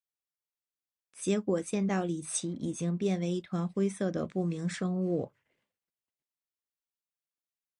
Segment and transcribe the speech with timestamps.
[1.13, 5.31] 结果见到李奇已经变为一团灰色的不明生物。